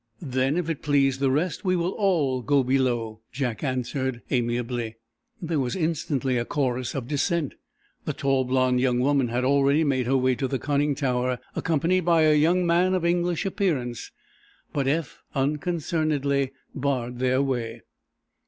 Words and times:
"Then, 0.23 0.57
if 0.57 0.67
it 0.67 0.81
please 0.81 1.19
the 1.19 1.29
rest, 1.29 1.63
we 1.63 1.75
will 1.75 1.91
all 1.91 2.41
go 2.41 2.63
below," 2.63 3.21
Jack 3.31 3.63
answered 3.63 4.23
amiably. 4.31 4.95
There 5.39 5.59
was 5.59 5.75
instantly 5.75 6.37
a 6.39 6.43
chorus 6.45 6.95
of 6.95 7.07
dissent. 7.07 7.53
The 8.05 8.13
tall, 8.13 8.43
blond 8.43 8.79
young 8.81 8.97
woman 8.99 9.27
had 9.27 9.43
already 9.43 9.83
made 9.83 10.07
her 10.07 10.17
way 10.17 10.33
to 10.37 10.47
the 10.47 10.57
conning 10.57 10.95
tower, 10.95 11.37
accompanied 11.55 11.99
by 11.99 12.23
a 12.23 12.33
young 12.33 12.65
man 12.65 12.95
of 12.95 13.05
English 13.05 13.45
appearance. 13.45 14.09
But 14.73 14.87
Eph 14.87 15.21
unconcernedly 15.35 16.51
barred 16.73 17.19
their 17.19 17.43
way. 17.43 17.83